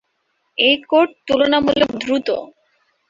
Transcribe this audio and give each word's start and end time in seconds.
এই 0.57 0.75
কোর্ট 0.89 1.09
তুলনামূলক 1.27 1.91
দ্রুত। 2.01 2.27